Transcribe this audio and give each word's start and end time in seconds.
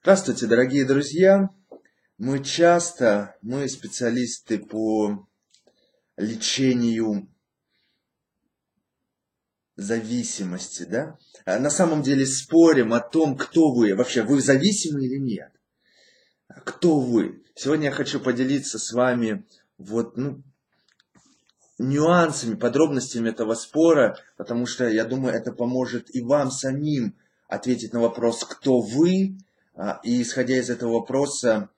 Здравствуйте, 0.00 0.46
дорогие 0.46 0.84
друзья! 0.84 1.50
Мы 2.18 2.44
часто, 2.44 3.36
мы 3.42 3.68
специалисты 3.68 4.60
по 4.60 5.26
лечению 6.16 7.28
зависимости, 9.74 10.84
да? 10.84 11.18
А 11.44 11.58
на 11.58 11.68
самом 11.68 12.02
деле 12.02 12.26
спорим 12.26 12.94
о 12.94 13.00
том, 13.00 13.36
кто 13.36 13.72
вы, 13.72 13.96
вообще 13.96 14.22
вы 14.22 14.40
зависимы 14.40 15.04
или 15.04 15.18
нет. 15.18 15.50
Кто 16.64 17.00
вы? 17.00 17.42
Сегодня 17.56 17.86
я 17.86 17.90
хочу 17.90 18.20
поделиться 18.20 18.78
с 18.78 18.92
вами 18.92 19.44
вот, 19.78 20.16
ну, 20.16 20.44
нюансами, 21.78 22.54
подробностями 22.54 23.30
этого 23.30 23.56
спора, 23.56 24.16
потому 24.36 24.66
что 24.66 24.88
я 24.88 25.04
думаю, 25.04 25.34
это 25.34 25.50
поможет 25.50 26.14
и 26.14 26.22
вам 26.22 26.52
самим 26.52 27.16
ответить 27.48 27.92
на 27.92 28.00
вопрос, 28.00 28.44
кто 28.44 28.80
вы, 28.80 29.38
и 30.02 30.22
исходя 30.22 30.56
из 30.56 30.70
этого 30.70 30.94
вопроса 30.94 31.70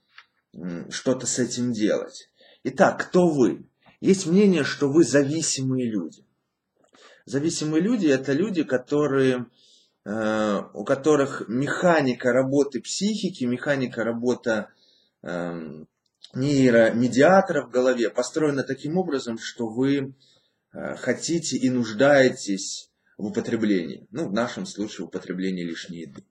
что-то 0.91 1.27
с 1.27 1.39
этим 1.39 1.73
делать. 1.73 2.31
Итак, 2.65 3.09
кто 3.09 3.29
вы? 3.29 3.67
Есть 4.01 4.27
мнение, 4.27 4.65
что 4.65 4.89
вы 4.89 5.05
зависимые 5.05 5.91
люди. 5.91 6.25
Зависимые 7.27 7.83
люди– 7.83 8.07
это 8.09 8.33
люди, 8.33 8.65
которые, 8.65 9.47
э, 10.05 10.61
у 10.75 10.85
которых 10.85 11.45
механика 11.49 12.33
работы 12.33 12.81
психики, 12.81 13.45
механика 13.45 14.03
работы 14.03 14.67
э, 15.23 15.85
нейромедиаторов 16.35 17.69
в 17.69 17.71
голове 17.71 18.11
построена 18.11 18.63
таким 18.63 18.97
образом, 18.97 19.39
что 19.39 19.69
вы 19.69 20.15
э, 20.73 20.97
хотите 20.97 21.57
и 21.59 21.71
нуждаетесь 21.71 22.91
в 23.19 23.27
употреблении. 23.27 24.09
Ну, 24.11 24.29
в 24.29 24.33
нашем 24.33 24.67
случае, 24.67 25.05
в 25.05 25.09
употреблении 25.09 25.63
лишней 25.63 26.03
еды. 26.03 26.25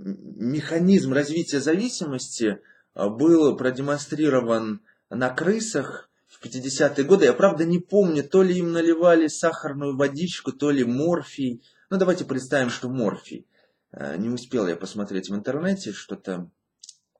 А, 0.00 0.08
механизм 0.36 1.12
развития 1.12 1.60
зависимости 1.60 2.60
а, 2.94 3.08
был 3.08 3.56
продемонстрирован 3.56 4.80
на 5.10 5.30
крысах 5.30 6.08
в 6.26 6.44
50-е 6.44 7.04
годы. 7.04 7.26
Я, 7.26 7.32
правда, 7.32 7.64
не 7.64 7.78
помню, 7.78 8.22
то 8.24 8.42
ли 8.42 8.58
им 8.58 8.72
наливали 8.72 9.28
сахарную 9.28 9.96
водичку, 9.96 10.52
то 10.52 10.70
ли 10.70 10.84
морфий. 10.84 11.62
Ну, 11.90 11.98
давайте 11.98 12.24
представим, 12.24 12.70
что 12.70 12.88
морфий. 12.88 13.46
А, 13.92 14.16
не 14.16 14.28
успел 14.28 14.66
я 14.66 14.76
посмотреть 14.76 15.28
в 15.28 15.34
интернете, 15.34 15.92
что-то 15.92 16.48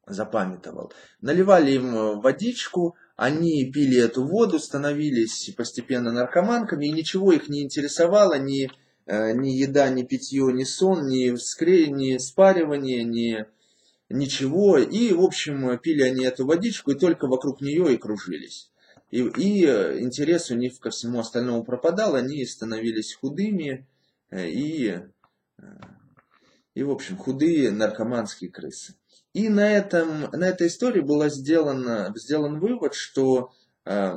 запамятовал. 0.06 0.92
Наливали 1.20 1.72
им 1.72 2.20
водичку, 2.20 2.97
они 3.17 3.70
пили 3.70 3.98
эту 3.98 4.25
воду, 4.25 4.59
становились 4.59 5.53
постепенно 5.56 6.11
наркоманками, 6.11 6.87
и 6.87 6.92
ничего 6.92 7.33
их 7.33 7.48
не 7.48 7.62
интересовало, 7.62 8.39
ни 8.39 8.70
ни 9.11 9.50
еда, 9.50 9.89
ни 9.89 10.03
питье, 10.03 10.53
ни 10.53 10.64
сон, 10.64 11.06
ни, 11.06 11.34
вскре... 11.34 11.89
ни 11.89 12.19
спаривание, 12.19 13.05
ни 13.05 13.47
ничего. 14.11 14.78
И, 14.78 15.12
в 15.12 15.22
общем, 15.22 15.78
пили 15.78 16.03
они 16.03 16.25
эту 16.25 16.44
водичку, 16.44 16.91
и 16.91 16.98
только 16.98 17.27
вокруг 17.27 17.61
нее 17.61 17.94
и 17.94 17.97
кружились. 17.97 18.70
И, 19.11 19.22
и 19.22 19.64
э, 19.66 20.00
интерес 20.00 20.50
у 20.50 20.55
них 20.55 20.78
ко 20.78 20.91
всему 20.91 21.19
остальному 21.19 21.64
пропадал, 21.64 22.14
они 22.14 22.44
становились 22.44 23.14
худыми 23.14 23.86
э, 24.31 24.48
и, 24.48 25.00
и 26.75 26.83
в 26.83 26.91
общем, 26.91 27.16
худые 27.16 27.72
наркоманские 27.72 28.50
крысы. 28.50 28.94
И 29.33 29.48
на, 29.48 29.69
этом, 29.69 30.31
на 30.33 30.48
этой 30.48 30.69
истории 30.69 31.00
был 31.00 31.28
сделан, 31.28 32.14
сделан 32.16 32.61
вывод, 32.61 32.94
что 32.94 33.53
э, 33.84 34.12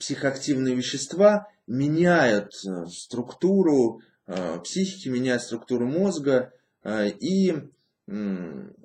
психоактивные 0.00 0.74
вещества 0.74 1.46
меняют 1.66 2.52
э, 2.66 2.86
структуру 2.86 4.00
э, 4.26 4.58
психики, 4.64 5.08
меняют 5.08 5.42
структуру 5.42 5.86
мозга, 5.86 6.52
э, 6.82 7.10
и 7.10 7.54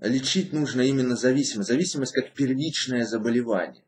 лечить 0.02 0.54
нужно 0.54 0.82
именно 0.82 1.16
зависимость. 1.16 1.70
Зависимость 1.70 2.14
как 2.14 2.34
первичное 2.34 3.06
заболевание. 3.08 3.84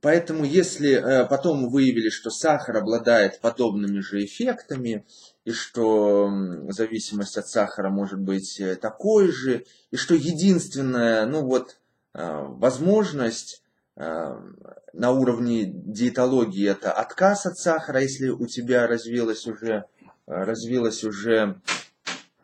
Поэтому 0.00 0.46
если 0.46 1.26
потом 1.28 1.68
выявили, 1.68 2.08
что 2.08 2.30
сахар 2.30 2.78
обладает 2.78 3.40
подобными 3.42 4.00
же 4.00 4.24
эффектами, 4.24 5.04
и 5.44 5.52
что 5.52 6.30
зависимость 6.70 7.36
от 7.36 7.46
сахара 7.46 7.90
может 7.90 8.20
быть 8.20 8.58
такой 8.80 9.30
же, 9.30 9.66
и 9.90 9.96
что 9.96 10.14
единственная 10.14 11.26
ну 11.26 11.44
вот, 11.44 11.76
возможность 12.14 13.63
на 13.96 15.10
уровне 15.10 15.64
диетологии 15.66 16.68
это 16.68 16.92
отказ 16.92 17.46
от 17.46 17.58
сахара, 17.58 18.00
если 18.00 18.28
у 18.28 18.46
тебя 18.46 18.86
развилась 18.86 19.46
уже, 19.46 19.84
развилась 20.26 21.04
уже 21.04 21.60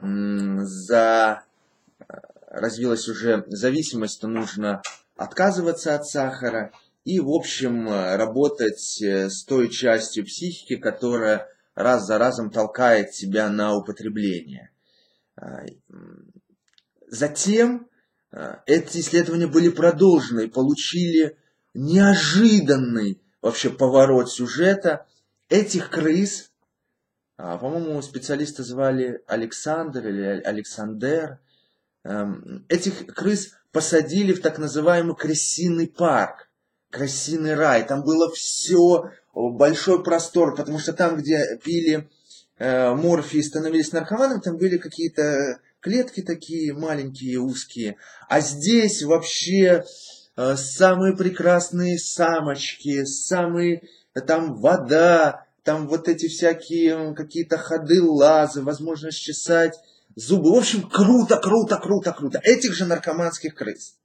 за 0.01 1.43
развилась 2.51 3.09
уже 3.09 3.45
зависимость, 3.47 4.21
то 4.21 4.29
нужно 4.29 4.83
отказываться 5.17 5.95
от 5.95 6.07
сахара 6.07 6.73
и, 7.05 7.21
в 7.21 7.31
общем, 7.31 7.89
работать 7.89 9.01
э, 9.03 9.31
с 9.31 9.45
той 9.45 9.71
частью 9.71 10.25
психики, 10.25 10.77
которая 10.77 11.49
раз 11.75 12.07
за 12.07 12.19
разом 12.19 12.51
толкает 12.51 13.13
тебя 13.13 13.49
на 13.49 13.75
употребление. 13.75 14.71
Затем 17.07 17.87
э, 17.87 17.90
эти 18.67 18.99
исследования 18.99 19.47
были 19.47 19.71
продолжены 19.71 20.45
и 20.45 20.51
получили 20.51 21.37
неожиданный 21.75 23.21
вообще 23.43 23.71
поворот 23.71 24.31
сюжета. 24.31 25.07
Этих 25.49 25.91
крыс, 25.91 26.51
а, 27.37 27.59
по-моему, 27.59 28.01
специалисты 28.03 28.63
звали 28.63 29.23
Александр 29.27 30.07
или 30.07 30.43
Александр, 30.43 31.41
эм, 32.05 32.65
этих 32.69 33.07
крыс 33.15 33.55
посадили 33.73 34.33
в 34.33 34.43
так 34.43 34.59
называемый 34.59 35.17
крысиный 35.17 35.89
парк, 35.89 36.49
крысиный 36.91 37.55
рай. 37.55 37.85
Там 37.85 38.03
было 38.03 38.31
все, 38.33 39.11
большой 39.35 40.03
простор, 40.03 40.55
потому 40.55 40.79
что 40.79 40.93
там, 40.93 41.17
где 41.17 41.59
пили 41.63 42.09
э, 42.59 42.95
морфий 42.95 43.41
и 43.41 43.45
становились 43.45 43.93
наркоманами, 43.93 44.41
там 44.41 44.57
были 44.57 44.77
какие-то 44.77 45.61
клетки 45.81 46.23
такие 46.23 46.73
маленькие, 46.73 47.39
узкие. 47.39 47.97
А 48.29 48.41
здесь 48.41 49.03
вообще 49.03 49.85
Э, 50.43 50.57
самые 50.57 51.15
прекрасные 51.15 51.99
самочки, 51.99 53.05
самые, 53.05 53.83
там 54.27 54.55
вода, 54.55 55.45
там 55.65 55.87
вот 55.87 56.09
эти 56.09 56.29
всякие 56.29 57.15
какие-то 57.15 57.59
ходы 57.59 58.03
лазы, 58.03 58.63
возможность 58.63 59.21
чесать 59.21 59.75
зубы. 60.17 60.53
В 60.53 60.57
общем, 60.57 60.89
круто, 60.89 61.37
круто, 61.37 61.77
круто, 61.77 62.13
круто. 62.13 62.41
Этих 62.43 62.73
же 62.73 62.87
наркоманских 62.87 63.55
крыс. 63.55 63.97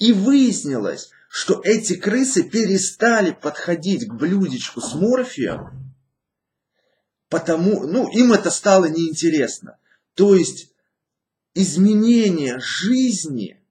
И 0.00 0.12
выяснилось, 0.12 1.10
что 1.28 1.60
эти 1.62 1.94
крысы 1.94 2.42
перестали 2.42 3.30
подходить 3.30 4.08
к 4.08 4.14
блюдечку 4.14 4.80
с 4.80 4.94
морфием, 4.94 5.94
потому, 7.28 7.86
ну, 7.86 8.10
им 8.10 8.32
это 8.32 8.50
стало 8.50 8.86
неинтересно. 8.86 9.78
То 10.14 10.34
есть 10.34 10.71
изменение 11.54 12.58
жизни– 12.60 13.58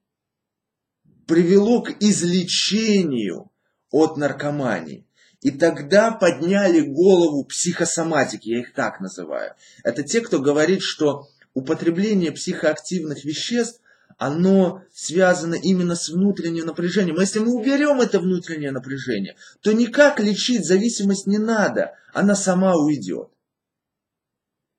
привело 1.32 1.82
к 1.82 1.96
излечению 2.02 3.52
от 3.90 4.18
наркомании. 4.18 5.08
И 5.40 5.50
тогда 5.50 6.12
подняли 6.12 6.82
голову 6.82 7.46
психосоматики, 7.46 8.50
я 8.50 8.60
их 8.60 8.74
так 8.74 9.00
называю. 9.00 9.54
Это 9.86 10.04
те, 10.04 10.20
кто 10.20 10.40
говорит, 10.40 10.82
что 10.82 11.30
употребление 11.54 12.34
психоактивных 12.34 13.24
веществ, 13.24 13.80
оно 14.18 14.84
связано 14.94 15.56
именно 15.56 15.96
с 15.96 16.10
внутренним 16.10 16.66
напряжением. 16.66 17.18
Если 17.18 17.40
мы 17.40 17.54
уберем 17.54 18.02
это 18.02 18.20
внутреннее 18.20 18.72
напряжение, 18.72 19.38
то 19.62 19.72
никак 19.72 20.20
лечить 20.20 20.66
зависимость 20.66 21.28
не 21.28 21.38
надо, 21.38 21.94
она 22.14 22.36
сама 22.36 22.76
уйдет. 22.76 23.30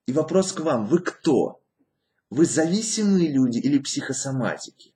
И 0.07 0.13
вопрос 0.13 0.53
к 0.53 0.61
вам, 0.61 0.87
вы 0.87 0.99
кто? 0.99 1.62
Вы 2.33 2.47
зависимые 2.47 3.29
люди 3.29 3.59
или 3.59 3.79
психосоматики? 3.79 4.95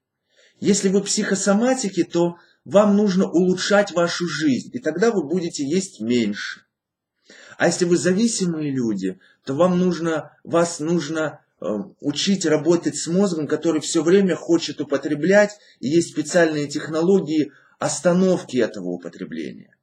Если 0.58 0.88
вы 0.88 1.02
психосоматики, 1.02 2.02
то 2.02 2.36
вам 2.64 2.96
нужно 2.96 3.30
улучшать 3.30 3.92
вашу 3.92 4.26
жизнь, 4.26 4.70
и 4.72 4.78
тогда 4.78 5.10
вы 5.10 5.22
будете 5.22 5.62
есть 5.62 6.00
меньше. 6.00 6.62
А 7.58 7.66
если 7.66 7.84
вы 7.84 7.98
зависимые 7.98 8.70
люди, 8.70 9.18
то 9.44 9.52
вам 9.52 9.78
нужно, 9.78 10.32
вас 10.44 10.80
нужно 10.80 11.44
э, 11.60 11.66
учить 12.00 12.46
работать 12.46 12.96
с 12.96 13.06
мозгом, 13.06 13.46
который 13.46 13.82
все 13.82 14.02
время 14.02 14.34
хочет 14.34 14.80
употреблять, 14.80 15.58
и 15.78 15.88
есть 15.88 16.12
специальные 16.12 16.68
технологии 16.68 17.52
остановки 17.78 18.56
этого 18.56 18.88
употребления. 18.88 19.76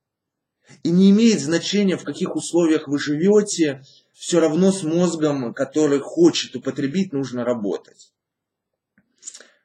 И 0.81 0.89
не 0.89 1.11
имеет 1.11 1.39
значения, 1.39 1.97
в 1.97 2.03
каких 2.03 2.35
условиях 2.35 2.87
вы 2.87 2.97
живете, 2.97 3.83
все 4.13 4.39
равно 4.39 4.71
с 4.71 4.83
мозгом, 4.83 5.53
который 5.53 5.99
хочет 5.99 6.55
употребить, 6.55 7.11
нужно 7.11 7.43
работать. 7.43 8.13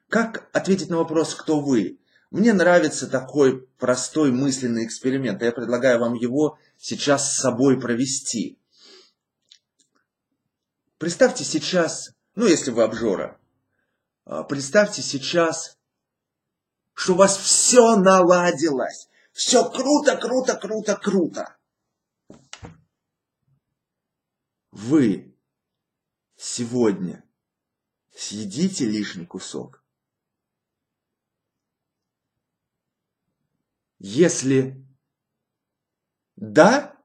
Как 0.09 0.49
ответить 0.53 0.89
на 0.89 0.97
вопрос, 0.97 1.35
кто 1.35 1.61
вы? 1.61 1.99
Мне 2.31 2.53
нравится 2.53 3.07
такой 3.07 3.67
простой 3.77 4.31
мысленный 4.31 4.85
эксперимент. 4.85 5.41
Я 5.41 5.51
предлагаю 5.51 5.99
вам 5.99 6.15
его 6.15 6.57
сейчас 6.77 7.31
с 7.31 7.41
собой 7.41 7.79
провести. 7.79 8.59
Представьте 10.97 11.43
сейчас, 11.43 12.11
ну 12.35 12.45
если 12.45 12.71
вы 12.71 12.83
обжора, 12.83 13.39
а, 14.25 14.43
представьте 14.43 15.01
сейчас, 15.01 15.77
что 16.93 17.13
у 17.13 17.15
вас 17.15 17.37
все 17.37 17.95
наладилось. 17.95 19.07
Все 19.31 19.63
круто, 19.69 20.17
круто, 20.17 20.55
круто, 20.55 20.95
круто. 20.97 21.55
Вы 24.89 25.37
сегодня 26.35 27.23
съедите 28.09 28.85
лишний 28.85 29.27
кусок. 29.27 29.83
Если 33.99 34.83
да, 36.37 36.99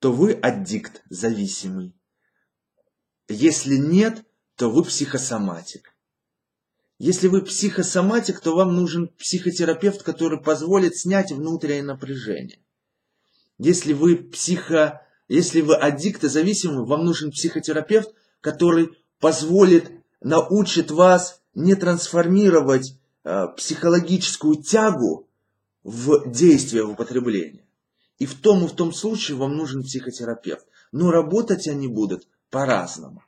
то 0.00 0.12
вы 0.12 0.32
аддикт, 0.32 1.04
зависимый. 1.08 1.94
Если 3.28 3.76
нет, 3.76 4.26
то 4.56 4.70
вы 4.70 4.82
психосоматик. 4.82 5.96
Если 6.98 7.28
вы 7.28 7.44
психосоматик, 7.44 8.40
то 8.40 8.56
вам 8.56 8.74
нужен 8.74 9.06
психотерапевт, 9.06 10.02
который 10.02 10.42
позволит 10.42 10.96
снять 10.96 11.30
внутреннее 11.30 11.84
напряжение. 11.84 12.63
Если 13.58 13.92
вы 13.92 14.16
психо, 14.16 15.02
если 15.28 15.60
вы 15.60 15.76
аддикт 15.76 16.24
и 16.24 16.28
зависимый, 16.28 16.84
вам 16.84 17.04
нужен 17.04 17.30
психотерапевт, 17.30 18.12
который 18.40 18.90
позволит, 19.20 19.90
научит 20.20 20.90
вас 20.90 21.40
не 21.54 21.74
трансформировать 21.74 22.98
э, 23.24 23.46
психологическую 23.56 24.62
тягу 24.62 25.28
в 25.84 26.30
действие, 26.30 26.84
в 26.84 26.90
употребление. 26.90 27.64
И 28.18 28.26
в 28.26 28.40
том 28.40 28.64
и 28.64 28.68
в 28.68 28.72
том 28.72 28.92
случае 28.92 29.36
вам 29.36 29.56
нужен 29.56 29.82
психотерапевт. 29.82 30.66
Но 30.92 31.10
работать 31.10 31.68
они 31.68 31.88
будут 31.88 32.28
по-разному. 32.50 33.22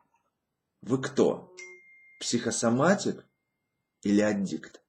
Вы 0.82 0.98
кто? 0.98 1.52
Психосоматик 2.20 3.24
или 4.02 4.20
аддикт? 4.20 4.80